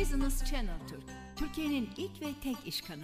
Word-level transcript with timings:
Business 0.00 0.50
Channel 0.50 0.78
Türk, 0.90 1.02
Türkiye'nin 1.38 1.90
ilk 1.96 2.22
ve 2.22 2.26
tek 2.42 2.56
iş 2.66 2.80
kanalı. 2.80 3.02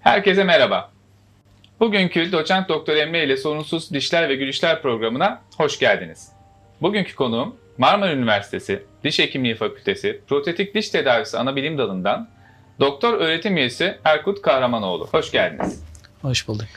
Herkese 0.00 0.44
merhaba. 0.44 0.90
Bugünkü 1.80 2.32
Doçent 2.32 2.68
Doktor 2.68 2.96
Emre 2.96 3.24
ile 3.24 3.36
Sorunsuz 3.36 3.90
Dişler 3.90 4.28
ve 4.28 4.34
Gülüşler 4.34 4.82
programına 4.82 5.42
hoş 5.56 5.78
geldiniz. 5.78 6.32
Bugünkü 6.82 7.14
konuğum 7.14 7.56
Marmara 7.78 8.12
Üniversitesi 8.12 8.82
Diş 9.04 9.18
Hekimliği 9.18 9.54
Fakültesi 9.54 10.20
Protetik 10.28 10.74
Diş 10.74 10.90
Tedavisi 10.90 11.38
Anabilim 11.38 11.78
Dalı'ndan 11.78 12.28
Doktor 12.80 13.14
Öğretim 13.14 13.56
Üyesi 13.56 13.98
Erkut 14.04 14.42
Kahramanoğlu. 14.42 15.06
Hoş 15.06 15.30
geldiniz. 15.30 15.84
Hoş 16.22 16.48
bulduk. 16.48 16.68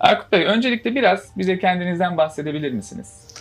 Erkut 0.00 0.32
Bey, 0.32 0.44
öncelikle 0.44 0.94
biraz 0.94 1.38
bize 1.38 1.58
kendinizden 1.58 2.16
bahsedebilir 2.16 2.72
misiniz? 2.72 3.34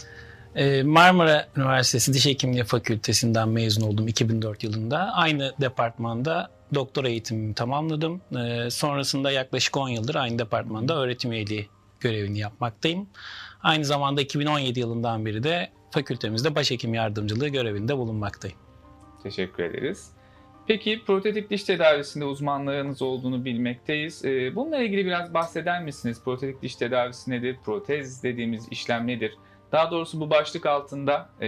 Ee, 0.56 0.84
Marmara 0.84 1.48
Üniversitesi 1.58 2.14
Diş 2.14 2.26
Hekimliği 2.26 2.64
Fakültesinden 2.64 3.50
mezun 3.50 3.82
oldum 3.88 4.08
2004 4.08 4.64
yılında. 4.64 4.98
Aynı 5.14 5.54
departmanda 5.62 6.50
doktora 6.76 7.10
eğitimimi 7.10 7.54
tamamladım. 7.54 8.22
Ee, 8.38 8.70
sonrasında 8.70 9.32
yaklaşık 9.32 9.78
10 9.78 9.90
yıldır 9.90 10.16
aynı 10.16 10.40
departmanda 10.40 10.98
öğretim 10.98 11.32
üyeliği 11.32 11.70
görevini 12.00 12.40
yapmaktayım. 12.40 13.08
Aynı 13.64 13.86
zamanda 13.86 14.22
2017 14.22 14.80
yılından 14.80 15.26
beri 15.26 15.44
de 15.44 15.70
fakültemizde 15.92 16.56
başhekim 16.56 16.94
yardımcılığı 16.94 17.48
görevinde 17.48 17.98
bulunmaktayım. 17.98 18.58
Teşekkür 19.24 19.64
ederiz. 19.64 20.12
Peki 20.68 21.02
protetik 21.08 21.50
diş 21.50 21.64
tedavisinde 21.64 22.26
uzmanlığınız 22.26 23.02
olduğunu 23.02 23.46
bilmekteyiz. 23.46 24.26
Ee, 24.26 24.56
Bununla 24.56 24.78
ilgili 24.78 25.06
biraz 25.06 25.34
bahseder 25.34 25.84
misiniz? 25.84 26.22
Protetik 26.26 26.62
diş 26.62 26.76
tedavisi 26.76 27.32
nedir? 27.32 27.58
Protez 27.66 28.24
dediğimiz 28.24 28.68
işlem 28.72 29.08
nedir? 29.08 29.34
Daha 29.74 29.92
doğrusu 29.92 30.20
bu 30.20 30.30
başlık 30.30 30.66
altında 30.66 31.30
e, 31.42 31.48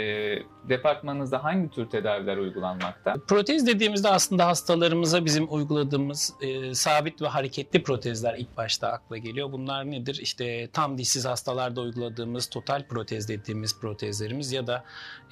departmanınızda 0.69 1.43
hangi 1.43 1.69
tür 1.69 1.89
tedaviler 1.89 2.37
uygulanmakta? 2.37 3.15
Protez 3.27 3.67
dediğimizde 3.67 4.09
aslında 4.09 4.47
hastalarımıza 4.47 5.25
bizim 5.25 5.53
uyguladığımız 5.53 6.33
e, 6.41 6.73
sabit 6.75 7.21
ve 7.21 7.27
hareketli 7.27 7.83
protezler 7.83 8.35
ilk 8.37 8.57
başta 8.57 8.87
akla 8.87 9.17
geliyor. 9.17 9.51
Bunlar 9.51 9.91
nedir? 9.91 10.19
İşte 10.21 10.69
tam 10.73 10.97
dişsiz 10.97 11.25
hastalarda 11.25 11.81
uyguladığımız 11.81 12.49
total 12.49 12.87
protez 12.87 13.29
dediğimiz 13.29 13.79
protezlerimiz 13.79 14.51
ya 14.51 14.67
da 14.67 14.83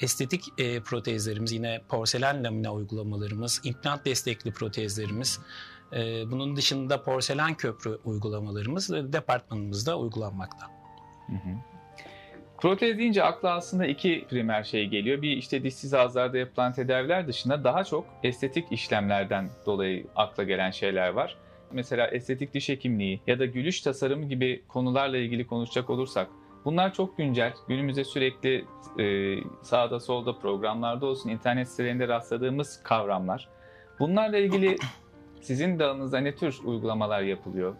estetik 0.01 0.43
e, 0.57 0.79
protezlerimiz 0.79 1.51
yine 1.51 1.81
porselen 1.89 2.43
lamina 2.43 2.73
uygulamalarımız, 2.73 3.61
implant 3.63 4.05
destekli 4.05 4.51
protezlerimiz. 4.51 5.39
E, 5.93 6.31
bunun 6.31 6.55
dışında 6.55 7.03
porselen 7.03 7.53
köprü 7.53 7.99
uygulamalarımız 8.05 8.89
departmanımızda 8.89 9.99
uygulanmakta. 9.99 10.67
Hı 11.27 11.33
hı. 11.33 11.72
Protez 12.63 12.97
deyince 12.97 13.23
akla 13.23 13.53
aslında 13.53 13.85
iki 13.85 14.25
primer 14.29 14.63
şey 14.63 14.87
geliyor. 14.87 15.21
Bir 15.21 15.37
işte 15.37 15.63
dişsiz 15.63 15.93
ağızlarda 15.93 16.37
yapılan 16.37 16.73
tedaviler 16.73 17.27
dışında 17.27 17.63
daha 17.63 17.83
çok 17.83 18.05
estetik 18.23 18.71
işlemlerden 18.71 19.49
dolayı 19.65 20.07
akla 20.15 20.43
gelen 20.43 20.71
şeyler 20.71 21.09
var. 21.09 21.35
Mesela 21.71 22.07
estetik 22.07 22.53
diş 22.53 22.69
hekimliği 22.69 23.21
ya 23.27 23.39
da 23.39 23.45
gülüş 23.45 23.81
tasarımı 23.81 24.25
gibi 24.25 24.63
konularla 24.67 25.17
ilgili 25.17 25.47
konuşacak 25.47 25.89
olursak 25.89 26.27
bunlar 26.65 26.93
çok 26.93 27.17
güncel. 27.17 27.53
Günümüzde 27.67 28.03
sürekli 28.03 28.65
e, 28.99 29.35
sağda 29.61 29.99
solda 29.99 30.39
programlarda 30.39 31.05
olsun 31.05 31.29
internet 31.29 31.69
sitelerinde 31.69 32.07
rastladığımız 32.07 32.83
kavramlar. 32.83 33.49
Bunlarla 33.99 34.37
ilgili 34.37 34.77
sizin 35.41 35.79
dalınızda 35.79 36.19
ne 36.19 36.35
tür 36.35 36.59
uygulamalar 36.65 37.21
yapılıyor? 37.21 37.75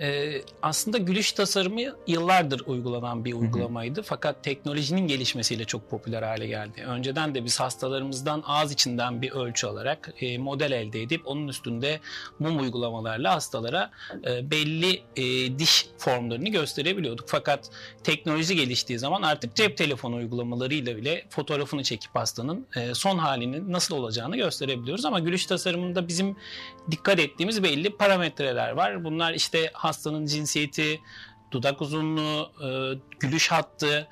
Ee, 0.00 0.42
aslında 0.62 0.98
gülüş 0.98 1.32
tasarımı 1.32 1.80
yıllardır 2.06 2.62
uygulanan 2.66 3.24
bir 3.24 3.32
uygulamaydı. 3.32 4.02
Fakat 4.02 4.44
teknolojinin 4.44 5.06
gelişmesiyle 5.06 5.64
çok 5.64 5.90
popüler 5.90 6.22
hale 6.22 6.46
geldi. 6.46 6.84
Önceden 6.86 7.34
de 7.34 7.44
biz 7.44 7.60
hastalarımızdan 7.60 8.42
ağız 8.46 8.72
içinden 8.72 9.22
bir 9.22 9.30
ölçü 9.30 9.66
alarak 9.66 10.14
e, 10.20 10.38
model 10.38 10.72
elde 10.72 11.02
edip 11.02 11.22
onun 11.26 11.48
üstünde 11.48 12.00
mum 12.38 12.60
uygulamalarla 12.60 13.34
hastalara 13.34 13.90
e, 14.26 14.50
belli 14.50 15.02
e, 15.16 15.58
diş 15.58 15.86
formlarını 15.98 16.48
gösterebiliyorduk. 16.48 17.28
Fakat 17.28 17.70
teknoloji 18.04 18.56
geliştiği 18.56 18.98
zaman 18.98 19.22
artık 19.22 19.56
cep 19.56 19.76
telefonu 19.76 20.16
uygulamalarıyla 20.16 20.96
bile 20.96 21.26
fotoğrafını 21.30 21.82
çekip 21.82 22.14
hastanın 22.14 22.66
e, 22.76 22.94
son 22.94 23.18
halinin 23.18 23.72
nasıl 23.72 23.96
olacağını 23.96 24.36
gösterebiliyoruz. 24.36 25.04
Ama 25.04 25.20
gülüş 25.20 25.46
tasarımında 25.46 26.08
bizim 26.08 26.36
dikkat 26.90 27.18
ettiğimiz 27.18 27.62
belli 27.62 27.96
parametreler 27.96 28.70
var. 28.70 29.04
Bunlar 29.04 29.34
işte 29.34 29.70
hastanın 29.72 30.26
cinsiyeti, 30.26 31.00
dudak 31.50 31.82
uzunluğu, 31.82 32.50
e, 32.64 32.68
gülüş 33.20 33.52
hattı, 33.52 34.08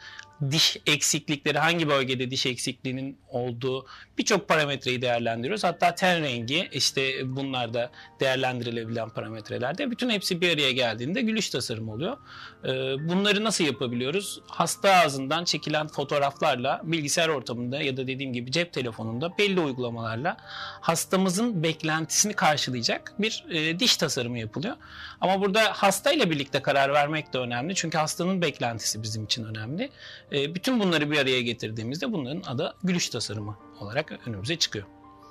diş 0.51 0.77
eksiklikleri, 0.87 1.59
hangi 1.59 1.89
bölgede 1.89 2.31
diş 2.31 2.47
eksikliğinin 2.47 3.19
olduğu 3.29 3.87
birçok 4.19 4.49
parametreyi 4.49 5.03
değerlendiriyoruz. 5.03 5.65
Hatta 5.65 5.95
ten 5.95 6.23
rengi 6.23 6.69
işte 6.73 7.37
bunlar 7.37 7.75
da 7.75 7.91
değerlendirilebilen 8.21 9.11
parametrelerde. 9.11 9.91
Bütün 9.91 10.11
hepsi 10.11 10.41
bir 10.41 10.55
araya 10.55 10.73
geldiğinde 10.73 11.21
gülüş 11.21 11.51
tasarımı 11.51 11.93
oluyor. 11.93 12.17
E, 12.65 12.69
bunları 13.09 13.45
nasıl 13.45 13.65
yapabiliyoruz? 13.65 14.41
Hasta 14.47 14.95
ağzından 14.95 15.45
çekilen 15.45 15.89
fotoğraflarla 15.89 16.81
bilgisayar 16.85 17.29
ortamında 17.29 17.83
ya 17.83 17.97
da 17.97 18.07
dediğim 18.07 18.33
gibi 18.33 18.53
cep 18.53 18.73
telefonunda 18.73 19.39
belli 19.39 19.61
uygulamalarla 19.61 20.37
hastamızın 20.81 21.63
beklentisini 21.63 22.33
karşılayacak 22.33 23.13
bir 23.19 23.45
e, 23.51 23.79
diş 23.79 23.97
tasarımı 23.97 24.39
yapılıyor. 24.39 24.77
Ama 25.21 25.41
burada 25.41 25.61
hastayla 25.61 26.31
birlikte 26.31 26.63
karar 26.63 26.93
vermek 26.93 27.33
de 27.33 27.39
önemli. 27.39 27.75
Çünkü 27.75 27.99
hastanın 27.99 28.43
beklentisi 28.43 29.03
bizim 29.03 29.25
için 29.25 29.45
önemli. 29.45 29.91
E, 30.33 30.55
bütün 30.55 30.81
bunları 30.81 31.11
bir 31.11 31.19
araya 31.19 31.43
getirdiğimizde 31.43 32.13
bunların 32.13 32.43
adı 32.47 32.75
gülüş 32.83 33.09
tasarımı 33.09 33.59
olarak 33.81 34.21
önümüze 34.27 34.57
çıkıyor. 34.57 34.87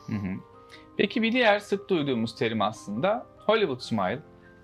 Hı 0.08 0.16
hı. 0.16 0.36
Peki 0.98 1.22
bir 1.22 1.32
diğer 1.32 1.60
sık 1.60 1.90
duyduğumuz 1.90 2.36
terim 2.36 2.62
aslında 2.62 3.26
Hollywood 3.38 3.80
Smile. 3.80 4.20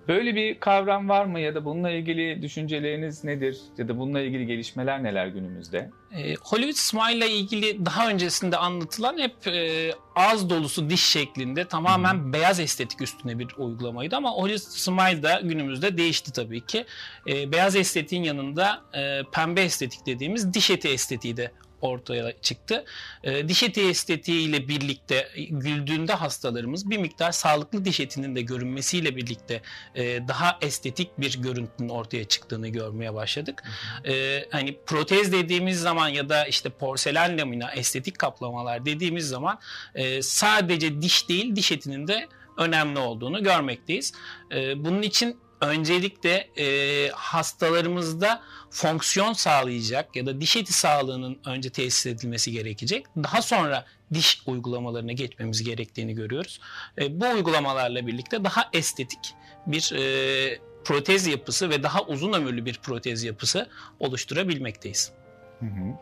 Böyle 0.08 0.36
bir 0.36 0.60
kavram 0.60 1.10
var 1.10 1.26
mı 1.26 1.40
ya 1.40 1.56
da 1.56 1.66
bununla 1.66 1.92
ilgili 1.92 2.42
düşünceleriniz 2.42 3.24
nedir 3.24 3.58
ya 3.78 3.88
da 3.88 3.98
bununla 3.98 4.22
ilgili 4.22 4.46
gelişmeler 4.46 5.04
neler 5.04 5.28
günümüzde? 5.28 5.90
E, 6.12 6.36
Hollywood 6.36 6.76
Smile 6.76 7.18
ile 7.18 7.30
ilgili 7.32 7.86
daha 7.86 8.10
öncesinde 8.10 8.58
anlatılan 8.58 9.18
hep 9.18 9.48
e, 9.48 9.92
ağız 10.16 10.50
dolusu 10.50 10.90
diş 10.90 11.04
şeklinde 11.04 11.66
tamamen 11.66 12.14
hmm. 12.14 12.34
beyaz 12.34 12.60
estetik 12.60 13.02
üstüne 13.02 13.40
bir 13.40 13.48
uygulamaydı 13.58 14.16
ama 14.16 14.32
Hollywood 14.32 14.72
Smile 14.72 15.24
da 15.24 15.42
günümüzde 15.44 15.98
değişti 15.98 16.32
tabii 16.32 16.66
ki. 16.66 16.86
E, 17.28 17.52
beyaz 17.52 17.76
estetiğin 17.76 18.24
yanında 18.24 18.82
e, 18.94 19.22
pembe 19.32 19.62
estetik 19.62 20.06
dediğimiz 20.06 20.54
diş 20.54 20.70
eti 20.70 20.88
estetiği 20.88 21.38
de 21.38 21.52
ortaya 21.82 22.42
çıktı. 22.42 22.86
E, 23.24 23.48
diş 23.48 23.64
eti 23.64 23.82
estetiği 23.82 24.50
ile 24.50 24.68
birlikte 24.68 25.28
güldüğünde 25.50 26.14
hastalarımız 26.14 26.90
bir 26.90 26.98
miktar 26.98 27.32
sağlıklı 27.32 27.86
diş 27.86 28.00
etinin 28.00 28.36
de 28.36 28.42
görünmesiyle 28.42 29.16
birlikte 29.16 29.62
e, 29.96 30.28
daha 30.28 30.58
estetik 30.62 31.10
bir 31.18 31.42
görüntünün 31.42 31.90
ortaya 31.90 32.24
çıktığını 32.24 32.68
görmeye 32.68 33.14
başladık. 33.14 33.64
E, 34.06 34.46
hani 34.52 34.78
protez 34.86 35.32
dediğimiz 35.32 35.82
zaman 35.82 36.10
ya 36.10 36.30
da 36.30 36.46
işte 36.46 36.70
porselen 36.70 37.38
lamina 37.38 37.72
estetik 37.72 38.20
kaplamalar 38.20 38.86
dediğimiz 38.86 39.28
zaman 39.28 39.60
e, 39.96 40.22
sadece 40.22 41.02
diş 41.02 41.30
değil 41.30 41.56
diş 41.56 41.72
etinin 41.72 42.08
de 42.08 42.28
önemli 42.58 43.00
olduğunu 43.00 43.44
görmekteyiz. 43.44 44.14
E, 44.52 44.84
bunun 44.86 45.02
için 45.02 45.38
öncelikle 45.62 46.48
e, 46.58 47.10
hastalarımızda 47.10 48.42
fonksiyon 48.70 49.34
sağlayacak 49.34 50.16
ya 50.16 50.26
da 50.26 50.42
diş 50.42 50.58
eti 50.58 50.74
sağlığının 50.74 51.40
önce 51.46 51.70
tesis 51.70 52.06
edilmesi 52.06 52.52
gerekecek. 52.52 53.06
Daha 53.18 53.42
sonra 53.42 53.86
diş 54.14 54.42
uygulamalarına 54.46 55.12
geçmemiz 55.12 55.64
gerektiğini 55.64 56.14
görüyoruz. 56.14 56.60
E, 57.02 57.22
bu 57.22 57.26
uygulamalarla 57.26 58.08
birlikte 58.08 58.44
daha 58.44 58.70
estetik 58.74 59.34
bir 59.68 59.94
e, 59.96 60.60
protez 60.86 61.28
yapısı 61.28 61.70
ve 61.70 61.84
daha 61.84 62.04
uzun 62.04 62.34
ömürlü 62.34 62.66
bir 62.66 62.80
protez 62.84 63.24
yapısı 63.24 63.70
oluşturabilmekteyiz. 64.00 65.12
Hı 65.60 65.66
hı. 65.66 65.94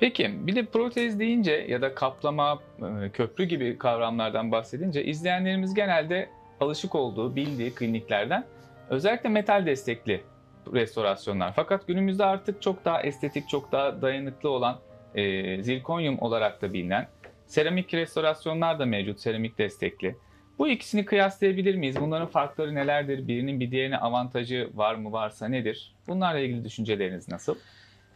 Peki 0.00 0.46
bir 0.46 0.56
de 0.56 0.64
protez 0.64 1.18
deyince 1.18 1.66
ya 1.68 1.82
da 1.82 1.94
kaplama, 1.94 2.62
e, 3.04 3.10
köprü 3.10 3.44
gibi 3.44 3.78
kavramlardan 3.78 4.52
bahsedince 4.52 5.04
izleyenlerimiz 5.04 5.74
genelde 5.74 6.28
alışık 6.60 6.94
olduğu, 6.94 7.36
bildiği 7.36 7.74
kliniklerden 7.74 8.46
özellikle 8.90 9.28
metal 9.28 9.66
destekli 9.66 10.24
restorasyonlar. 10.72 11.52
Fakat 11.56 11.86
günümüzde 11.86 12.24
artık 12.24 12.62
çok 12.62 12.84
daha 12.84 13.02
estetik, 13.02 13.48
çok 13.48 13.72
daha 13.72 14.02
dayanıklı 14.02 14.50
olan 14.50 14.80
e, 15.14 15.62
zirkonyum 15.62 16.18
olarak 16.18 16.62
da 16.62 16.72
bilinen 16.72 17.08
seramik 17.46 17.94
restorasyonlar 17.94 18.78
da 18.78 18.86
mevcut, 18.86 19.20
seramik 19.20 19.58
destekli. 19.58 20.16
Bu 20.58 20.68
ikisini 20.68 21.04
kıyaslayabilir 21.04 21.74
miyiz? 21.74 21.96
Bunların 22.00 22.28
farkları 22.28 22.74
nelerdir? 22.74 23.28
Birinin 23.28 23.60
bir 23.60 23.70
diğerine 23.70 23.98
avantajı 23.98 24.70
var 24.74 24.94
mı 24.94 25.12
varsa 25.12 25.48
nedir? 25.48 25.94
Bunlarla 26.08 26.38
ilgili 26.38 26.64
düşünceleriniz 26.64 27.28
nasıl? 27.28 27.56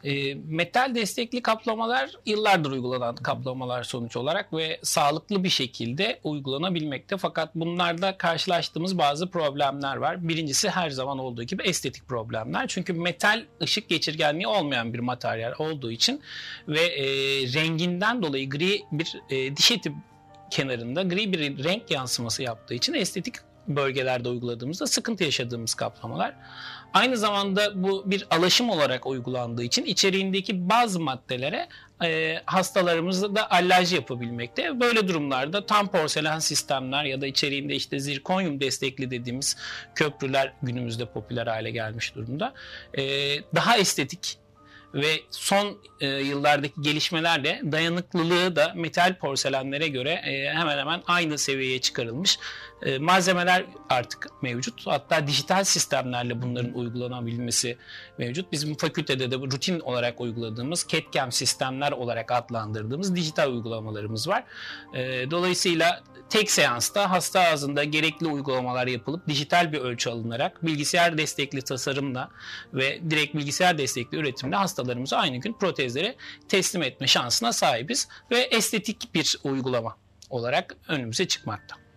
E, 0.04 0.34
metal 0.34 0.94
destekli 0.94 1.42
kaplamalar 1.42 2.10
yıllardır 2.26 2.70
uygulanan 2.70 3.16
kaplamalar 3.16 3.82
sonuç 3.82 4.16
olarak 4.16 4.52
ve 4.52 4.80
sağlıklı 4.82 5.44
bir 5.44 5.48
şekilde 5.48 6.20
uygulanabilmekte. 6.24 7.16
Fakat 7.16 7.54
bunlarda 7.54 8.18
karşılaştığımız 8.18 8.98
bazı 8.98 9.30
problemler 9.30 9.96
var. 9.96 10.28
Birincisi 10.28 10.70
her 10.70 10.90
zaman 10.90 11.18
olduğu 11.18 11.42
gibi 11.42 11.62
estetik 11.62 12.08
problemler. 12.08 12.68
Çünkü 12.68 12.92
metal 12.92 13.44
ışık 13.62 13.88
geçirgenliği 13.88 14.46
olmayan 14.46 14.94
bir 14.94 14.98
materyal 14.98 15.52
olduğu 15.58 15.90
için 15.90 16.22
ve 16.68 16.80
e, 16.80 17.06
renginden 17.52 18.22
dolayı 18.22 18.50
gri 18.50 18.82
bir 18.92 19.16
e, 19.30 19.56
diş 19.56 19.70
eti 19.70 19.92
kenarında 20.50 21.02
gri 21.02 21.32
bir 21.32 21.64
renk 21.64 21.90
yansıması 21.90 22.42
yaptığı 22.42 22.74
için 22.74 22.94
estetik 22.94 23.34
bölgelerde 23.68 24.28
uyguladığımızda 24.28 24.86
sıkıntı 24.86 25.24
yaşadığımız 25.24 25.74
kaplamalar. 25.74 26.34
Aynı 26.94 27.16
zamanda 27.16 27.82
bu 27.82 28.10
bir 28.10 28.26
alaşım 28.30 28.70
olarak 28.70 29.06
uygulandığı 29.06 29.62
için 29.62 29.84
içeriğindeki 29.84 30.68
bazı 30.68 31.00
maddelere 31.00 31.68
e, 32.02 32.40
hastalarımızda 32.46 33.34
da 33.34 33.50
alerji 33.50 33.94
yapabilmekte. 33.94 34.80
Böyle 34.80 35.08
durumlarda 35.08 35.66
tam 35.66 35.88
porselen 35.88 36.38
sistemler 36.38 37.04
ya 37.04 37.20
da 37.20 37.26
içeriğinde 37.26 37.74
işte 37.74 37.98
zirkonyum 37.98 38.60
destekli 38.60 39.10
dediğimiz 39.10 39.56
köprüler 39.94 40.52
günümüzde 40.62 41.06
popüler 41.06 41.46
hale 41.46 41.70
gelmiş 41.70 42.14
durumda. 42.14 42.54
E, 42.98 43.02
daha 43.54 43.78
estetik 43.78 44.38
ve 44.94 45.20
son 45.30 45.78
e, 46.00 46.06
yıllardaki 46.06 46.82
gelişmelerle 46.82 47.60
dayanıklılığı 47.72 48.56
da 48.56 48.72
metal 48.76 49.18
porselenlere 49.18 49.88
göre 49.88 50.10
e, 50.10 50.50
hemen 50.54 50.78
hemen 50.78 51.02
aynı 51.06 51.38
seviyeye 51.38 51.80
çıkarılmış. 51.80 52.38
E, 52.82 52.98
malzemeler 52.98 53.64
artık 53.88 54.42
mevcut. 54.42 54.86
Hatta 54.86 55.26
dijital 55.26 55.64
sistemlerle 55.64 56.42
bunların 56.42 56.72
uygulanabilmesi 56.74 57.78
mevcut. 58.18 58.52
Bizim 58.52 58.76
fakültede 58.76 59.30
de 59.30 59.36
rutin 59.36 59.80
olarak 59.80 60.20
uyguladığımız 60.20 60.86
CAD-CAM 60.88 61.32
sistemler 61.32 61.92
olarak 61.92 62.32
adlandırdığımız 62.32 63.16
dijital 63.16 63.52
uygulamalarımız 63.52 64.28
var. 64.28 64.44
E, 64.94 65.30
dolayısıyla 65.30 66.02
tek 66.30 66.50
seansta 66.50 67.10
hasta 67.10 67.40
ağzında 67.40 67.84
gerekli 67.84 68.26
uygulamalar 68.26 68.86
yapılıp 68.86 69.28
dijital 69.28 69.72
bir 69.72 69.78
ölçü 69.78 70.10
alınarak 70.10 70.66
bilgisayar 70.66 71.18
destekli 71.18 71.62
tasarımla 71.62 72.30
ve 72.74 73.00
direkt 73.10 73.34
bilgisayar 73.34 73.78
destekli 73.78 74.18
üretimle 74.18 74.56
hastalarımıza 74.56 75.16
aynı 75.16 75.36
gün 75.36 75.52
protezleri 75.52 76.16
teslim 76.48 76.82
etme 76.82 77.06
şansına 77.06 77.52
sahibiz 77.52 78.08
ve 78.30 78.38
estetik 78.38 79.14
bir 79.14 79.38
uygulama 79.44 79.96
olarak 80.30 80.76
önümüze 80.88 81.28
çıkmakta. 81.28 81.87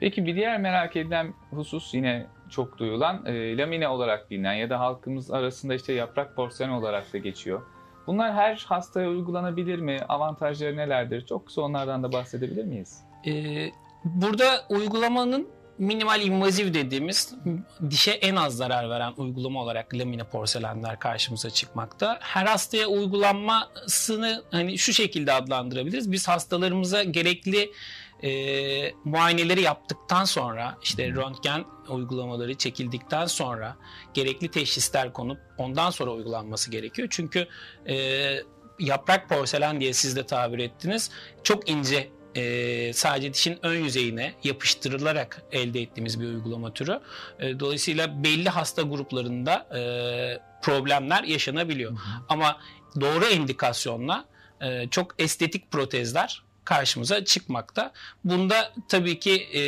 Peki 0.00 0.26
bir 0.26 0.36
diğer 0.36 0.60
merak 0.60 0.96
edilen 0.96 1.34
husus 1.50 1.94
yine 1.94 2.26
çok 2.50 2.78
duyulan 2.78 3.26
e, 3.26 3.56
lamine 3.56 3.88
olarak 3.88 4.30
bilinen 4.30 4.54
ya 4.54 4.70
da 4.70 4.80
halkımız 4.80 5.30
arasında 5.30 5.74
işte 5.74 5.92
yaprak 5.92 6.36
porselen 6.36 6.68
olarak 6.68 7.12
da 7.12 7.18
geçiyor. 7.18 7.62
Bunlar 8.06 8.34
her 8.34 8.64
hastaya 8.68 9.08
uygulanabilir 9.08 9.78
mi? 9.78 10.00
Avantajları 10.08 10.76
nelerdir? 10.76 11.26
Çok 11.26 11.46
kısa 11.46 11.62
onlardan 11.62 12.02
da 12.02 12.12
bahsedebilir 12.12 12.64
miyiz? 12.64 13.00
Ee, 13.26 13.70
burada 14.04 14.64
uygulamanın 14.68 15.48
minimal 15.78 16.22
invaziv 16.22 16.74
dediğimiz 16.74 17.34
dişe 17.90 18.10
en 18.10 18.36
az 18.36 18.56
zarar 18.56 18.90
veren 18.90 19.12
uygulama 19.16 19.62
olarak 19.62 19.94
lamine 19.94 20.24
porselenler 20.24 20.98
karşımıza 20.98 21.50
çıkmakta. 21.50 22.18
Her 22.20 22.46
hastaya 22.46 22.86
uygulanmasını 22.86 24.42
hani 24.50 24.78
şu 24.78 24.92
şekilde 24.92 25.32
adlandırabiliriz. 25.32 26.12
Biz 26.12 26.28
hastalarımıza 26.28 27.02
gerekli 27.02 27.70
e, 28.22 28.92
muayeneleri 29.04 29.62
yaptıktan 29.62 30.24
sonra 30.24 30.78
işte 30.82 31.08
röntgen 31.08 31.64
uygulamaları 31.88 32.54
çekildikten 32.54 33.26
sonra 33.26 33.76
gerekli 34.14 34.50
teşhisler 34.50 35.12
konup 35.12 35.38
ondan 35.58 35.90
sonra 35.90 36.10
uygulanması 36.10 36.70
gerekiyor. 36.70 37.08
Çünkü 37.10 37.48
e, 37.88 37.96
yaprak 38.78 39.28
porselen 39.28 39.80
diye 39.80 39.92
siz 39.92 40.16
de 40.16 40.26
tabir 40.26 40.58
ettiniz 40.58 41.10
çok 41.42 41.70
ince 41.70 42.08
e, 42.34 42.92
sadece 42.92 43.34
dişin 43.34 43.58
ön 43.62 43.84
yüzeyine 43.84 44.34
yapıştırılarak 44.44 45.42
elde 45.52 45.80
ettiğimiz 45.80 46.20
bir 46.20 46.26
uygulama 46.26 46.74
türü. 46.74 47.00
E, 47.40 47.60
dolayısıyla 47.60 48.24
belli 48.24 48.48
hasta 48.48 48.82
gruplarında 48.82 49.68
e, 49.78 49.82
problemler 50.62 51.24
yaşanabiliyor. 51.24 51.90
Hı 51.90 51.94
hı. 51.94 52.22
Ama 52.28 52.58
doğru 53.00 53.26
indikasyonla 53.26 54.24
e, 54.60 54.88
çok 54.90 55.14
estetik 55.18 55.70
protezler 55.70 56.42
karşımıza 56.68 57.24
çıkmakta. 57.24 57.92
Bunda 58.24 58.72
tabii 58.88 59.18
ki 59.18 59.32
e, 59.32 59.62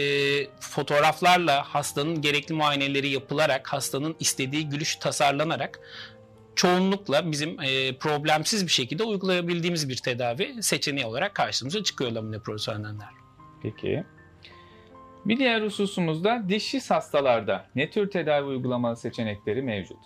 fotoğraflarla 0.61 1.63
hastanın 1.63 2.23
gerekli 2.23 2.55
muayeneleri 2.55 3.09
yapılarak, 3.09 3.73
hastanın 3.73 4.17
istediği 4.21 4.69
gülüş 4.69 4.97
tasarlanarak 4.97 5.81
çoğunlukla 6.57 7.33
bizim 7.33 7.61
e, 7.61 7.99
problemsiz 7.99 8.67
bir 8.67 8.73
şekilde 8.73 9.05
uygulayabildiğimiz 9.05 9.89
bir 9.89 9.97
tedavi 9.97 10.63
seçeneği 10.63 11.07
olarak 11.07 11.35
karşımıza 11.35 11.83
çıkıyor 11.83 12.13
lamine 12.13 12.39
profesyoneller. 12.39 13.09
Peki. 13.63 14.05
Bir 15.25 15.39
diğer 15.39 15.63
hususumuz 15.63 16.25
da 16.25 16.43
dişsiz 16.49 16.91
hastalarda 16.91 17.67
ne 17.75 17.91
tür 17.91 18.11
tedavi 18.11 18.47
uygulama 18.47 18.97
seçenekleri 18.97 19.63
mevcut? 19.63 19.99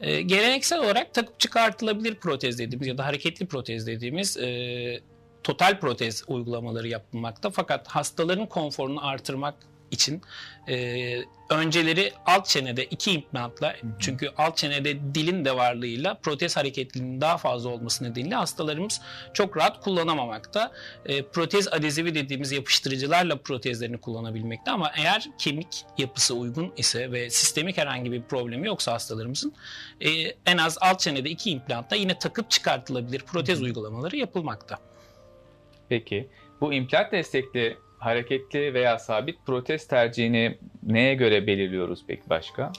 E, 0.00 0.22
geleneksel 0.22 0.78
olarak 0.78 1.14
takıp 1.14 1.40
çıkartılabilir 1.40 2.14
protez 2.14 2.58
dediğimiz 2.58 2.86
ya 2.86 2.98
da 2.98 3.06
hareketli 3.06 3.46
protez 3.46 3.86
dediğimiz 3.86 4.36
e, 4.36 5.00
total 5.44 5.80
protez 5.80 6.24
uygulamaları 6.28 6.88
yapılmakta. 6.88 7.50
Fakat 7.50 7.88
hastaların 7.88 8.46
konforunu 8.46 9.06
artırmak 9.06 9.54
için 9.90 10.22
e, 10.68 11.16
önceleri 11.50 12.12
alt 12.26 12.46
çenede 12.46 12.84
iki 12.84 13.12
implantla 13.12 13.76
çünkü 13.98 14.30
alt 14.36 14.56
çenede 14.56 15.14
dilin 15.14 15.44
de 15.44 15.56
varlığıyla 15.56 16.14
protez 16.14 16.56
hareketliliğinin 16.56 17.20
daha 17.20 17.38
fazla 17.38 17.68
olması 17.70 18.04
nedeniyle 18.04 18.34
hastalarımız 18.34 19.00
çok 19.34 19.56
rahat 19.56 19.80
kullanamamakta. 19.80 20.72
E, 21.06 21.22
protez 21.22 21.68
adezivi 21.68 22.14
dediğimiz 22.14 22.52
yapıştırıcılarla 22.52 23.36
protezlerini 23.36 23.98
kullanabilmekte 23.98 24.70
ama 24.70 24.92
eğer 24.96 25.28
kemik 25.38 25.84
yapısı 25.98 26.34
uygun 26.34 26.72
ise 26.76 27.12
ve 27.12 27.30
sistemik 27.30 27.78
herhangi 27.78 28.12
bir 28.12 28.22
problemi 28.22 28.66
yoksa 28.66 28.92
hastalarımızın 28.92 29.52
e, 30.00 30.10
en 30.46 30.58
az 30.58 30.78
alt 30.80 31.00
çenede 31.00 31.30
iki 31.30 31.50
implantla 31.50 31.96
yine 31.96 32.18
takıp 32.18 32.50
çıkartılabilir 32.50 33.20
protez 33.20 33.62
uygulamaları 33.62 34.16
yapılmakta. 34.16 34.78
Peki 35.88 36.28
bu 36.60 36.72
implant 36.72 37.12
destekli 37.12 37.76
hareketli 37.98 38.74
veya 38.74 38.98
sabit 38.98 39.46
protez 39.46 39.86
tercihini 39.86 40.58
neye 40.82 41.14
göre 41.14 41.46
belirliyoruz 41.46 42.04
peki 42.06 42.30
başka? 42.30 42.72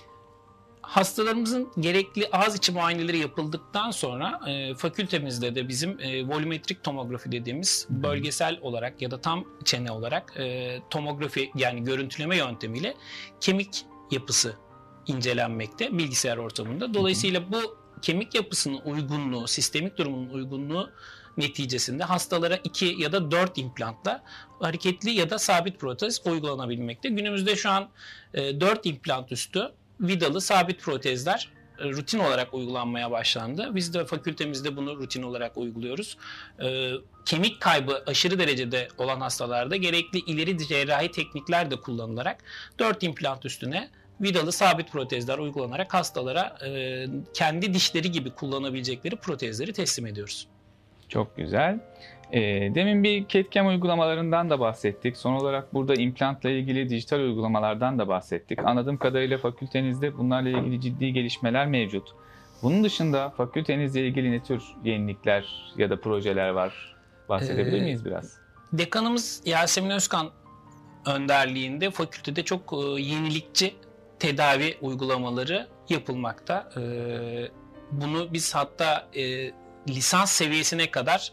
Hastalarımızın 0.81 1.71
gerekli 1.79 2.27
ağız 2.31 2.55
içi 2.55 2.71
muayeneleri 2.71 3.17
yapıldıktan 3.17 3.91
sonra 3.91 4.39
e, 4.47 4.75
fakültemizde 4.75 5.55
de 5.55 5.67
bizim 5.67 5.99
e, 5.99 6.27
volumetrik 6.27 6.83
tomografi 6.83 7.31
dediğimiz 7.31 7.87
bölgesel 7.89 8.59
olarak 8.61 9.01
ya 9.01 9.11
da 9.11 9.21
tam 9.21 9.45
çene 9.63 9.91
olarak 9.91 10.33
e, 10.39 10.77
tomografi 10.89 11.51
yani 11.55 11.83
görüntüleme 11.83 12.37
yöntemiyle 12.37 12.93
kemik 13.41 13.85
yapısı 14.11 14.55
incelenmekte 15.07 15.97
bilgisayar 15.97 16.37
ortamında. 16.37 16.93
Dolayısıyla 16.93 17.51
bu 17.51 17.77
kemik 18.01 18.35
yapısının 18.35 18.81
uygunluğu, 18.85 19.47
sistemik 19.47 19.97
durumunun 19.97 20.29
uygunluğu 20.29 20.89
neticesinde 21.37 22.03
hastalara 22.03 22.59
2 22.63 22.95
ya 22.99 23.11
da 23.11 23.31
4 23.31 23.57
implantla 23.57 24.23
hareketli 24.59 25.11
ya 25.11 25.29
da 25.29 25.39
sabit 25.39 25.79
protez 25.79 26.21
uygulanabilmekte. 26.27 27.09
Günümüzde 27.09 27.55
şu 27.55 27.69
an 27.69 27.89
4 28.33 28.85
e, 28.85 28.89
implant 28.89 29.31
üstü 29.31 29.71
vidalı 30.01 30.41
sabit 30.41 30.81
protezler 30.81 31.49
e, 31.79 31.89
rutin 31.89 32.19
olarak 32.19 32.53
uygulanmaya 32.53 33.11
başlandı. 33.11 33.75
Biz 33.75 33.93
de 33.93 34.05
fakültemizde 34.05 34.75
bunu 34.75 34.97
rutin 34.97 35.23
olarak 35.23 35.57
uyguluyoruz. 35.57 36.17
E, 36.63 36.91
kemik 37.25 37.61
kaybı 37.61 38.03
aşırı 38.07 38.39
derecede 38.39 38.87
olan 38.97 39.21
hastalarda 39.21 39.75
gerekli 39.75 40.19
ileri 40.19 40.67
cerrahi 40.67 41.11
teknikler 41.11 41.71
de 41.71 41.75
kullanılarak 41.75 42.43
4 42.79 43.03
implant 43.03 43.45
üstüne 43.45 43.89
vidalı 44.21 44.51
sabit 44.51 44.91
protezler 44.91 45.37
uygulanarak 45.37 45.93
hastalara 45.93 46.57
kendi 47.33 47.73
dişleri 47.73 48.11
gibi 48.11 48.29
kullanabilecekleri 48.29 49.15
protezleri 49.15 49.73
teslim 49.73 50.05
ediyoruz. 50.05 50.47
Çok 51.09 51.37
güzel. 51.37 51.79
E, 52.31 52.41
demin 52.75 53.03
bir 53.03 53.27
CAD-CAM 53.27 53.67
uygulamalarından 53.67 54.49
da 54.49 54.59
bahsettik. 54.59 55.17
Son 55.17 55.33
olarak 55.33 55.73
burada 55.73 55.93
implantla 55.93 56.49
ilgili 56.49 56.89
dijital 56.89 57.19
uygulamalardan 57.19 57.99
da 57.99 58.07
bahsettik. 58.07 58.59
Anladığım 58.59 58.97
kadarıyla 58.97 59.37
fakültenizde 59.37 60.17
bunlarla 60.17 60.49
ilgili 60.49 60.81
ciddi 60.81 61.13
gelişmeler 61.13 61.67
mevcut. 61.67 62.07
Bunun 62.61 62.83
dışında 62.83 63.29
fakültenizle 63.29 64.07
ilgili 64.07 64.31
ne 64.31 64.43
tür 64.43 64.63
yenilikler 64.83 65.73
ya 65.77 65.89
da 65.89 66.01
projeler 66.01 66.49
var? 66.49 66.95
Bahsedebilir 67.29 67.77
ee, 67.77 67.83
miyiz 67.83 68.05
biraz? 68.05 68.37
Dekanımız 68.73 69.41
Yasemin 69.45 69.89
Özkan 69.89 70.29
önderliğinde 71.05 71.91
fakültede 71.91 72.43
çok 72.43 72.73
e, 72.73 73.01
yenilikçi 73.01 73.75
tedavi 74.25 74.77
uygulamaları 74.81 75.67
yapılmakta. 75.89 76.69
Ee, 76.77 77.47
bunu 77.91 78.33
biz 78.33 78.55
hatta 78.55 79.07
e, 79.15 79.51
lisans 79.89 80.31
seviyesine 80.31 80.91
kadar 80.91 81.31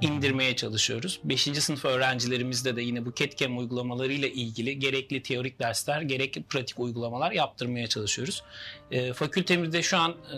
indirmeye 0.00 0.56
çalışıyoruz. 0.56 1.20
5. 1.24 1.42
sınıf 1.42 1.84
öğrencilerimizde 1.84 2.76
de 2.76 2.82
yine 2.82 3.06
bu 3.06 3.10
CAD-CAM 3.14 3.58
uygulamalarıyla 3.58 4.28
ilgili 4.28 4.78
gerekli 4.78 5.22
teorik 5.22 5.58
dersler, 5.58 6.00
gerekli 6.00 6.42
pratik 6.42 6.78
uygulamalar 6.78 7.32
yaptırmaya 7.32 7.86
çalışıyoruz. 7.86 8.44
E, 8.90 9.12
fakültemizde 9.12 9.82
şu 9.82 9.98
an 9.98 10.10
e, 10.10 10.36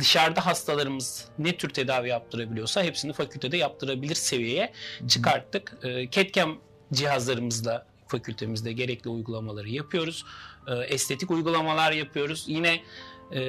dışarıda 0.00 0.46
hastalarımız 0.46 1.28
ne 1.38 1.56
tür 1.56 1.68
tedavi 1.68 2.08
yaptırabiliyorsa 2.08 2.82
hepsini 2.82 3.12
fakültede 3.12 3.56
yaptırabilir 3.56 4.14
seviyeye 4.14 4.72
çıkarttık. 5.08 5.78
E, 5.82 5.88
CAD-CAM 6.10 6.58
cihazlarımızla 6.92 7.89
fakültemizde 8.10 8.72
gerekli 8.72 9.10
uygulamaları 9.10 9.68
yapıyoruz. 9.68 10.24
E, 10.66 10.74
estetik 10.74 11.30
uygulamalar 11.30 11.92
yapıyoruz. 11.92 12.44
Yine 12.48 12.82
e, 13.32 13.40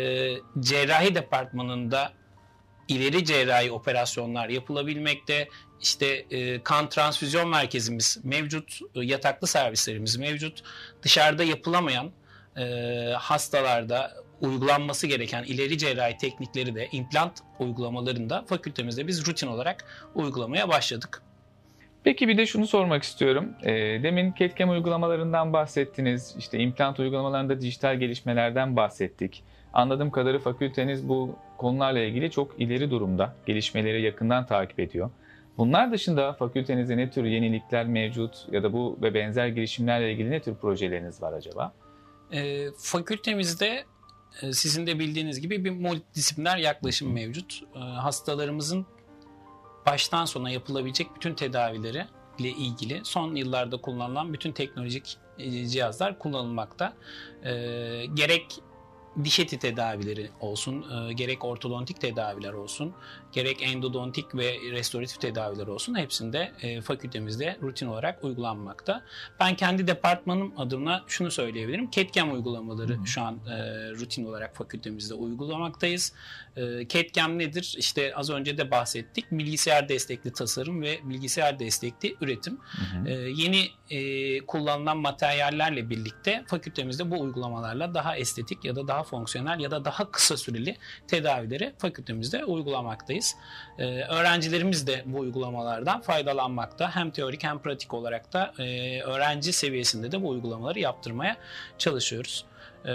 cerrahi 0.60 1.16
departmanında 1.16 2.14
ileri 2.88 3.26
cerrahi 3.26 3.72
operasyonlar 3.72 4.50
yapılabilmekte. 4.50 5.50
İşte 5.82 6.26
e, 6.32 6.64
kan 6.64 6.90
transfüzyon 6.90 7.50
merkezimiz 7.50 8.20
mevcut, 8.24 8.80
e, 8.96 9.06
yataklı 9.06 9.48
servislerimiz 9.48 10.18
mevcut. 10.18 10.64
Dışarıda 11.04 11.44
yapılamayan 11.44 12.12
e, 12.58 12.64
hastalarda 13.18 14.14
uygulanması 14.42 15.08
gereken 15.08 15.44
ileri 15.44 15.78
cerrahi 15.78 16.18
teknikleri 16.18 16.76
de 16.76 16.90
implant 16.92 17.40
uygulamalarında 17.60 18.46
fakültemizde 18.48 19.08
biz 19.08 19.28
rutin 19.28 19.48
olarak 19.48 20.10
uygulamaya 20.16 20.70
başladık. 20.70 21.24
Peki 22.04 22.28
bir 22.28 22.38
de 22.38 22.46
şunu 22.46 22.68
sormak 22.68 23.04
istiyorum. 23.04 23.50
E, 23.64 23.74
demin 24.04 24.32
CAD-CAM 24.32 24.70
uygulamalarından 24.70 25.54
bahsettiniz. 25.54 26.36
İşte 26.38 26.60
implant 26.60 27.00
uygulamalarında 27.00 27.62
dijital 27.62 28.00
gelişmelerden 28.00 28.76
bahsettik. 28.76 29.44
Anladığım 29.74 30.12
kadarıyla 30.12 30.40
fakülteniz 30.40 31.10
bu 31.10 31.36
konularla 31.58 32.00
ilgili 32.00 32.32
çok 32.32 32.62
ileri 32.62 32.92
durumda. 32.92 33.36
Gelişmeleri 33.46 34.02
yakından 34.02 34.46
takip 34.46 34.80
ediyor. 34.80 35.10
Bunlar 35.58 35.92
dışında 35.92 36.34
fakültenizde 36.34 36.98
ne 36.98 37.10
tür 37.10 37.24
yenilikler 37.24 37.88
mevcut 37.88 38.48
ya 38.52 38.64
da 38.64 38.74
bu 38.74 38.98
ve 39.02 39.14
benzer 39.14 39.48
girişimlerle 39.48 40.12
ilgili 40.12 40.32
ne 40.32 40.40
tür 40.40 40.56
projeleriniz 40.56 41.22
var 41.22 41.34
acaba? 41.34 41.74
E, 42.32 42.66
fakültemizde 42.78 43.84
sizin 44.52 44.88
de 44.88 45.00
bildiğiniz 45.00 45.42
gibi 45.42 45.66
bir 45.66 45.72
multidisipliner 45.72 46.58
yaklaşım 46.58 47.14
mevcut. 47.14 47.64
E, 47.76 47.80
hastalarımızın 47.80 48.86
baştan 49.86 50.26
sona 50.26 50.50
yapılabilecek 50.50 51.16
bütün 51.16 51.34
tedavileri 51.34 52.06
ile 52.40 52.50
ilgili 52.50 53.02
son 53.04 53.36
yıllarda 53.36 53.78
kullanılan 53.78 54.34
bütün 54.34 54.52
teknolojik 54.52 55.18
e, 55.40 55.68
cihazlar 55.68 56.20
kullanılmakta. 56.20 56.94
E, 57.44 57.52
gerek 58.14 58.60
diş 59.24 59.40
eti 59.40 59.60
tedavileri 59.60 60.30
olsun, 60.40 60.86
e, 61.10 61.14
gerek 61.14 61.46
ortodontik 61.46 62.02
tedaviler 62.02 62.54
olsun, 62.54 62.94
gerek 63.34 63.64
endodontik 63.64 64.36
ve 64.36 64.56
restoratif 64.72 65.22
tedaviler 65.22 65.68
olsun 65.68 65.98
hepsinde 65.98 66.52
e, 66.62 66.82
fakültemizde 66.82 67.58
rutin 67.62 67.88
olarak 67.88 68.24
uygulanmakta. 68.24 69.04
Ben 69.40 69.56
kendi 69.56 69.88
departmanım 69.88 70.54
adına 70.58 71.04
şunu 71.08 71.32
söyleyebilirim. 71.32 71.90
CAD-CAM 71.92 72.34
uygulamaları 72.34 72.98
hmm. 72.98 73.08
şu 73.08 73.22
an 73.22 73.36
e, 73.36 73.92
rutin 73.92 74.26
olarak 74.26 74.56
fakültemizde 74.56 75.14
uygulamaktayız. 75.14 76.14
E, 76.56 76.62
CAD-CAM 76.62 77.40
nedir? 77.40 77.76
İşte 77.78 78.16
az 78.16 78.30
önce 78.30 78.58
de 78.58 78.72
bahsettik. 78.72 79.32
Bilgisayar 79.32 79.90
destekli 79.90 80.34
tasarım 80.34 80.82
ve 80.82 81.00
bilgisayar 81.04 81.60
destekli 81.60 82.16
üretim. 82.22 82.58
Hmm. 82.58 83.08
E, 83.08 83.12
yeni 83.14 83.68
e, 83.90 84.40
kullanılan 84.46 84.98
materyallerle 84.98 85.90
birlikte 85.90 86.44
fakültemizde 86.48 87.12
bu 87.12 87.20
uygulamalarla 87.20 87.94
daha 87.94 88.18
estetik 88.18 88.66
ya 88.66 88.76
da 88.76 88.88
daha 88.88 89.04
fonksiyonel 89.04 89.60
ya 89.60 89.72
da 89.72 89.86
daha 89.86 90.12
kısa 90.12 90.38
süreli 90.38 90.78
tedavileri 91.08 91.74
fakültemizde 91.78 92.46
uygulamaktayız. 92.46 93.21
Ee, 93.78 93.84
öğrencilerimiz 94.02 94.88
de 94.88 95.04
bu 95.06 95.20
uygulamalardan 95.20 96.02
faydalanmakta. 96.02 96.96
Hem 96.96 97.12
teorik 97.12 97.44
hem 97.44 97.60
pratik 97.60 97.94
olarak 97.94 98.34
da 98.34 98.54
e, 98.60 99.02
öğrenci 99.02 99.54
seviyesinde 99.54 100.12
de 100.12 100.24
bu 100.24 100.30
uygulamaları 100.30 100.80
yaptırmaya 100.80 101.38
çalışıyoruz. 101.78 102.46
Ee, 102.86 102.92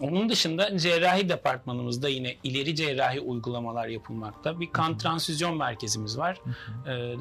onun 0.00 0.28
dışında 0.28 0.78
cerrahi 0.78 1.28
departmanımızda 1.28 2.08
yine 2.08 2.36
ileri 2.44 2.74
cerrahi 2.74 3.20
uygulamalar 3.20 3.88
yapılmakta. 3.88 4.60
Bir 4.60 4.72
kan 4.72 4.98
transfüzyon 4.98 5.56
merkezimiz 5.56 6.18
var. 6.18 6.40
Ee, 6.88 7.14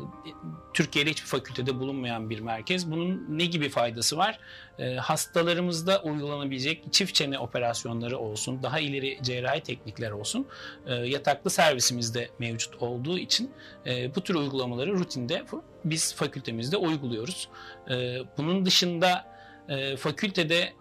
Türkiye'de 0.73 1.09
hiçbir 1.09 1.27
fakültede 1.27 1.79
bulunmayan 1.79 2.29
bir 2.29 2.39
merkez. 2.39 2.91
Bunun 2.91 3.25
ne 3.29 3.45
gibi 3.45 3.69
faydası 3.69 4.17
var? 4.17 4.39
Ee, 4.79 4.95
hastalarımızda 4.95 6.01
uygulanabilecek 6.01 6.93
çift 6.93 7.15
çene 7.15 7.39
operasyonları 7.39 8.17
olsun, 8.17 8.63
daha 8.63 8.79
ileri 8.79 9.19
cerrahi 9.23 9.61
teknikler 9.61 10.11
olsun. 10.11 10.47
E, 10.85 10.93
yataklı 10.93 11.49
servisimizde 11.49 12.29
mevcut 12.39 12.75
olduğu 12.81 13.17
için 13.17 13.51
e, 13.85 14.15
bu 14.15 14.21
tür 14.21 14.35
uygulamaları 14.35 14.93
rutinde 14.93 15.43
biz 15.85 16.15
fakültemizde 16.15 16.77
uyguluyoruz. 16.77 17.49
E, 17.89 18.17
bunun 18.37 18.65
dışında 18.65 19.25
e, 19.69 19.97
fakültede 19.97 20.73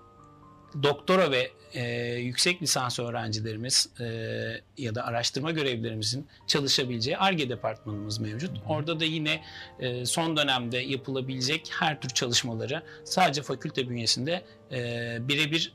doktora 0.82 1.30
ve 1.30 1.50
e, 1.74 2.14
yüksek 2.14 2.62
lisans 2.62 2.98
öğrencilerimiz 2.98 3.88
e, 4.00 4.04
ya 4.78 4.94
da 4.94 5.04
araştırma 5.04 5.50
görevlilerimizin 5.50 6.26
çalışabileceği 6.46 7.18
ARGE 7.18 7.48
departmanımız 7.48 8.18
mevcut. 8.18 8.50
Orada 8.68 9.00
da 9.00 9.04
yine 9.04 9.42
e, 9.80 10.06
son 10.06 10.36
dönemde 10.36 10.78
yapılabilecek 10.78 11.70
her 11.78 12.00
tür 12.00 12.08
çalışmaları 12.08 12.82
sadece 13.04 13.42
fakülte 13.42 13.88
bünyesinde 13.88 14.44
e, 14.72 15.18
birebir 15.20 15.72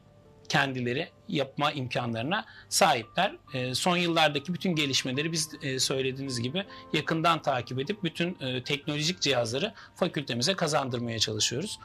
kendileri 0.49 1.09
yapma 1.27 1.71
imkanlarına 1.71 2.45
sahipler. 2.69 3.35
E, 3.53 3.75
son 3.75 3.97
yıllardaki 3.97 4.53
bütün 4.53 4.75
gelişmeleri 4.75 5.31
biz 5.31 5.49
e, 5.61 5.79
söylediğiniz 5.79 6.41
gibi 6.41 6.65
yakından 6.93 7.41
takip 7.41 7.79
edip 7.79 8.03
bütün 8.03 8.37
e, 8.41 8.63
teknolojik 8.63 9.21
cihazları 9.21 9.73
fakültemize 9.95 10.53
kazandırmaya 10.53 11.19
çalışıyoruz. 11.19 11.79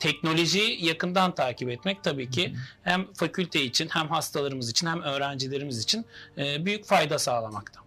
Teknolojiyi 0.00 0.86
yakından 0.86 1.34
takip 1.34 1.70
etmek 1.70 2.04
tabii 2.04 2.30
ki 2.30 2.54
hem 2.82 3.12
fakülte 3.12 3.62
için 3.62 3.88
hem 3.88 4.08
hastalarımız 4.08 4.70
için 4.70 4.86
hem 4.86 5.02
öğrencilerimiz 5.02 5.84
için 5.84 6.06
büyük 6.36 6.84
fayda 6.84 7.18
sağlamakta. 7.18 7.80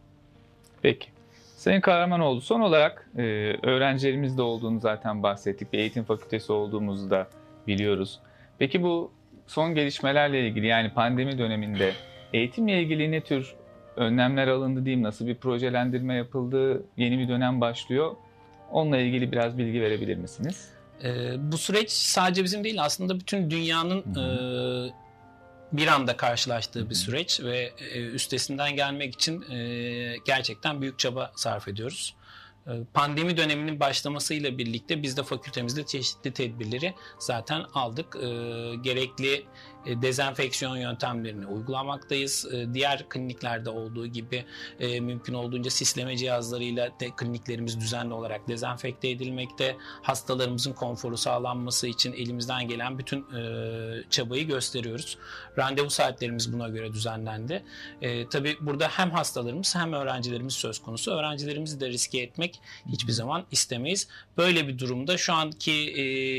Peki. 0.82 1.08
Sayın 1.62 1.82
Kahramanoğlu 1.82 2.42
son 2.42 2.62
olarak 2.62 3.10
e, 3.18 3.22
öğrencilerimizde 3.64 4.42
olduğunu 4.42 4.80
zaten 4.80 5.24
bahsettik. 5.24 5.74
Bir 5.74 5.80
eğitim 5.80 6.04
fakültesi 6.04 6.52
olduğumuzu 6.52 7.10
da 7.10 7.28
biliyoruz. 7.68 8.20
Peki 8.60 8.84
bu 8.84 9.12
son 9.48 9.76
gelişmelerle 9.76 10.48
ilgili 10.48 10.68
yani 10.68 10.94
pandemi 10.94 11.38
döneminde 11.38 11.94
eğitimle 12.34 12.82
ilgili 12.82 13.12
ne 13.12 13.22
tür 13.22 13.56
önlemler 13.96 14.48
alındı 14.48 14.86
diyeyim, 14.86 15.04
nasıl 15.04 15.28
bir 15.28 15.36
projelendirme 15.36 16.16
yapıldı, 16.16 16.84
yeni 16.98 17.20
bir 17.20 17.28
dönem 17.28 17.62
başlıyor. 17.62 18.16
Onunla 18.72 18.98
ilgili 18.98 19.32
biraz 19.32 19.58
bilgi 19.58 19.82
verebilir 19.82 20.18
misiniz? 20.18 20.70
Ee, 21.04 21.34
bu 21.52 21.58
süreç 21.58 21.92
sadece 21.92 22.44
bizim 22.44 22.64
değil 22.64 22.84
aslında 22.84 23.20
bütün 23.20 23.52
dünyanın 23.52 24.00
e, 24.00 24.26
bir 25.72 25.88
anda 25.88 26.18
karşılaştığı 26.18 26.90
bir 26.90 26.96
süreç 26.96 27.42
ve 27.44 27.72
e, 27.94 28.00
üstesinden 28.00 28.76
gelmek 28.76 29.14
için 29.14 29.52
e, 29.52 30.16
gerçekten 30.26 30.82
büyük 30.82 31.00
çaba 31.00 31.32
sarf 31.36 31.68
ediyoruz. 31.68 32.16
Ee, 32.68 32.72
pandemi 32.94 33.38
döneminin 33.38 33.80
başlamasıyla 33.80 34.58
birlikte 34.58 35.04
biz 35.04 35.18
de 35.18 35.24
fakültemizde 35.24 35.86
çeşitli 35.86 36.34
tedbirleri 36.34 36.94
zaten 37.20 37.66
aldık. 37.74 38.16
E, 38.16 38.28
gerekli 38.76 39.46
dezenfeksiyon 39.86 40.78
yöntemlerini 40.78 41.48
uygulamaktayız. 41.48 42.48
E, 42.54 42.74
diğer 42.74 43.10
kliniklerde 43.10 43.70
olduğu 43.70 44.08
gibi 44.08 44.46
e, 44.80 45.00
mümkün 45.00 45.34
olduğunca 45.34 45.72
sisleme 45.72 46.18
cihazlarıyla 46.18 46.90
de 47.00 47.10
kliniklerimiz 47.18 47.80
düzenli 47.80 48.14
olarak 48.14 48.48
dezenfekte 48.48 49.10
edilmekte. 49.10 49.78
Hastalarımızın 50.02 50.74
konforu 50.74 51.18
sağlanması 51.18 51.88
için 51.88 52.14
elimizden 52.14 52.68
gelen 52.68 53.00
bütün 53.00 53.26
çabayı 54.10 54.48
gösteriyoruz. 54.48 55.18
Randevu 55.58 55.90
saatlerimiz 55.90 56.54
buna 56.54 56.70
göre 56.70 56.94
düzenlendi. 56.94 57.64
Tabii 58.32 58.58
burada 58.62 58.88
hem 58.88 59.12
hastalarımız 59.12 59.76
hem 59.76 59.94
öğrencilerimiz 59.94 60.54
söz 60.54 60.80
konusu. 60.80 61.12
Öğrencilerimizi 61.12 61.80
de 61.80 61.90
riske 61.90 62.20
etmek 62.20 62.60
hiçbir 62.88 63.12
zaman 63.12 63.46
istemeyiz. 63.52 64.08
Böyle 64.38 64.68
bir 64.68 64.80
durumda 64.80 65.18
şu 65.18 65.34
anki 65.34 65.72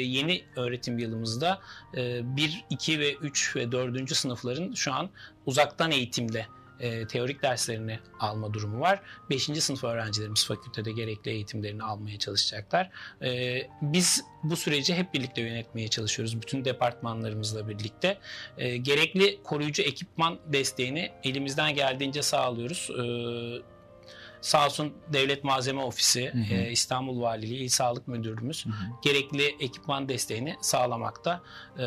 yeni 0.07 0.45
öğretim 0.57 0.99
yılımızda 0.99 1.61
1, 1.95 2.65
2 2.71 2.99
ve 2.99 3.15
3 3.15 3.32
3 3.33 3.57
ve 3.57 3.73
4. 3.73 4.17
sınıfların 4.17 4.75
şu 4.75 4.93
an 4.93 5.11
uzaktan 5.47 5.91
eğitimle 5.91 6.47
e, 6.81 7.07
teorik 7.07 7.43
derslerini 7.43 7.99
alma 8.21 8.55
durumu 8.55 8.81
var. 8.81 9.01
5. 9.31 9.43
sınıf 9.43 9.85
öğrencilerimiz 9.85 10.47
fakültede 10.47 10.93
gerekli 10.93 11.31
eğitimlerini 11.31 11.83
almaya 11.83 12.19
çalışacaklar. 12.19 12.91
E, 13.23 13.63
biz 13.83 14.25
bu 14.43 14.57
süreci 14.57 14.95
hep 14.95 15.15
birlikte 15.15 15.41
yönetmeye 15.41 15.89
çalışıyoruz. 15.89 16.43
Bütün 16.43 16.65
departmanlarımızla 16.65 17.69
birlikte. 17.69 18.19
E, 18.59 18.77
gerekli 18.77 19.43
koruyucu 19.43 19.83
ekipman 19.83 20.39
desteğini 20.47 21.13
elimizden 21.25 21.75
geldiğince 21.75 22.23
sağlıyoruz. 22.23 22.91
E, 22.91 23.03
Sağ 24.43 24.67
olsun 24.67 24.93
Devlet 25.13 25.45
Malzeme 25.45 25.83
Ofisi, 25.83 26.33
Hı 26.33 26.39
hı. 26.39 26.55
e, 26.55 26.71
İstanbul 26.71 27.21
Valiliği, 27.21 27.61
İl 27.61 27.69
Sağlık 27.69 28.09
Müdürlüğümüz 28.09 28.67
gerekli 29.03 29.57
ekipman 29.61 30.09
desteğini 30.09 30.57
sağlamakta. 30.61 31.43
E, 31.79 31.83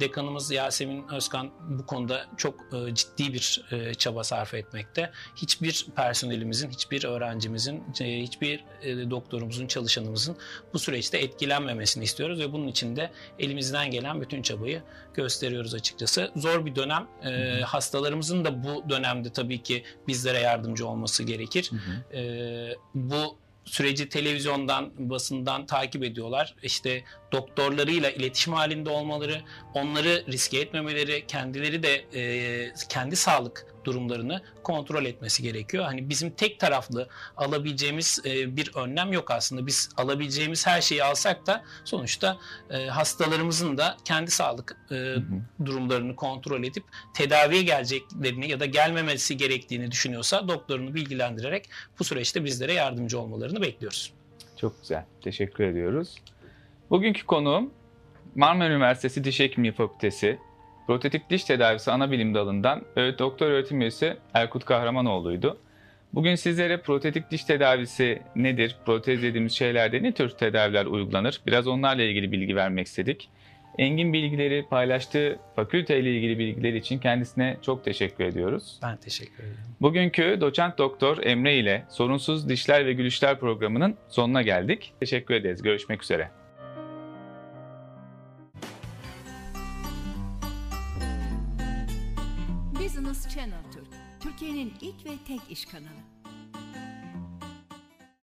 dekanımız 0.00 0.50
Yasemin 0.50 1.08
Özkan 1.08 1.50
bu 1.68 1.86
konuda 1.86 2.26
çok 2.36 2.54
e, 2.60 2.94
ciddi 2.94 3.32
bir 3.32 3.64
e, 3.70 3.94
çaba 3.94 4.24
sarf 4.24 4.54
etmekte. 4.54 5.10
Hiçbir 5.36 5.86
personelimizin, 5.96 6.70
hiçbir 6.70 7.04
öğrencimizin, 7.04 7.84
e, 8.00 8.22
hiçbir 8.22 8.64
e, 8.82 9.10
doktorumuzun, 9.10 9.66
çalışanımızın 9.66 10.36
bu 10.74 10.78
süreçte 10.78 11.18
etkilenmemesini 11.18 12.04
istiyoruz 12.04 12.40
ve 12.40 12.52
bunun 12.52 12.68
için 12.68 12.96
de 12.96 13.10
elimizden 13.38 13.90
gelen 13.90 14.20
bütün 14.20 14.42
çabayı 14.42 14.82
gösteriyoruz 15.14 15.74
açıkçası. 15.74 16.30
Zor 16.36 16.66
bir 16.66 16.76
dönem. 16.76 17.06
E, 17.24 17.60
hastalarımızın 17.60 18.44
da 18.44 18.64
bu 18.64 18.90
dönemde 18.90 19.32
tabii 19.32 19.62
ki 19.62 19.84
bizlere 20.08 20.38
yardımcı 20.38 20.86
olması 20.88 21.22
gerekir. 21.22 21.70
Hı 21.70 21.76
hı. 21.76 21.85
Ee, 22.14 22.70
bu 22.94 23.38
süreci 23.64 24.08
televizyondan, 24.08 25.10
basından 25.10 25.66
takip 25.66 26.04
ediyorlar. 26.04 26.54
İşte 26.62 27.04
doktorlarıyla 27.32 28.10
iletişim 28.10 28.52
halinde 28.52 28.90
olmaları, 28.90 29.42
onları 29.74 30.24
riske 30.28 30.58
etmemeleri, 30.58 31.26
kendileri 31.26 31.82
de 31.82 32.04
e, 32.14 32.72
kendi 32.88 33.16
sağlık 33.16 33.66
durumlarını 33.86 34.42
kontrol 34.62 35.04
etmesi 35.04 35.42
gerekiyor. 35.42 35.84
Hani 35.84 36.08
bizim 36.08 36.30
tek 36.30 36.60
taraflı 36.60 37.08
alabileceğimiz 37.36 38.20
e, 38.24 38.56
bir 38.56 38.70
önlem 38.74 39.12
yok 39.12 39.30
aslında. 39.30 39.66
Biz 39.66 39.88
alabileceğimiz 39.96 40.66
her 40.66 40.80
şeyi 40.80 41.04
alsak 41.04 41.46
da 41.46 41.64
sonuçta 41.84 42.38
e, 42.70 42.86
hastalarımızın 42.86 43.78
da 43.78 43.96
kendi 44.04 44.30
sağlık 44.30 44.76
e, 44.90 45.14
durumlarını 45.64 46.16
kontrol 46.16 46.64
edip 46.64 46.84
tedaviye 47.14 47.62
geleceklerini 47.62 48.50
ya 48.50 48.60
da 48.60 48.66
gelmemesi 48.66 49.36
gerektiğini 49.36 49.90
düşünüyorsa 49.90 50.48
doktorunu 50.48 50.94
bilgilendirerek 50.94 51.68
bu 51.98 52.04
süreçte 52.04 52.44
bizlere 52.44 52.72
yardımcı 52.72 53.20
olmalarını 53.20 53.62
bekliyoruz. 53.62 54.12
Çok 54.56 54.80
güzel. 54.80 55.04
Teşekkür 55.20 55.64
ediyoruz. 55.64 56.14
Bugünkü 56.90 57.26
konuğum 57.26 57.70
Marmara 58.34 58.72
Üniversitesi 58.72 59.24
Diş 59.24 59.40
Hekimliği 59.40 59.72
Fakültesi 59.72 60.38
Protetik 60.86 61.30
Diş 61.30 61.44
Tedavisi 61.44 61.90
Anabilim 61.90 62.34
Dalı'ndan 62.34 62.82
ö- 62.96 63.18
doktor 63.18 63.46
öğretim 63.46 63.80
üyesi 63.80 64.16
Erkut 64.34 64.64
Kahramanoğlu'ydu. 64.64 65.58
Bugün 66.14 66.34
sizlere 66.34 66.76
protetik 66.80 67.30
diş 67.30 67.44
tedavisi 67.44 68.22
nedir, 68.36 68.76
protez 68.86 69.22
dediğimiz 69.22 69.52
şeylerde 69.52 70.02
ne 70.02 70.12
tür 70.12 70.28
tedaviler 70.28 70.86
uygulanır, 70.86 71.40
biraz 71.46 71.66
onlarla 71.66 72.02
ilgili 72.02 72.32
bilgi 72.32 72.56
vermek 72.56 72.86
istedik. 72.86 73.28
Engin 73.78 74.12
bilgileri 74.12 74.66
paylaştığı 74.70 75.38
fakülteyle 75.56 76.16
ilgili 76.16 76.38
bilgiler 76.38 76.72
için 76.72 76.98
kendisine 76.98 77.56
çok 77.62 77.84
teşekkür 77.84 78.24
ediyoruz. 78.24 78.78
Ben 78.82 78.96
teşekkür 78.96 79.42
ederim. 79.42 79.56
Bugünkü 79.80 80.38
doçent 80.40 80.78
doktor 80.78 81.18
Emre 81.22 81.56
ile 81.56 81.84
Sorunsuz 81.88 82.48
Dişler 82.48 82.86
ve 82.86 82.92
Gülüşler 82.92 83.38
programının 83.40 83.96
sonuna 84.08 84.42
geldik. 84.42 84.92
Teşekkür 85.00 85.34
ederiz. 85.34 85.62
Görüşmek 85.62 86.02
üzere. 86.02 86.30
Türkiye'nin 94.46 94.74
ilk 94.80 95.06
ve 95.06 95.10
tek 95.26 95.40
iş 95.50 95.64
kanalı. 95.64 96.15